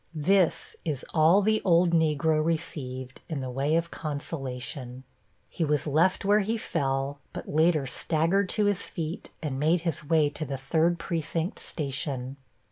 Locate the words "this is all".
0.15-1.43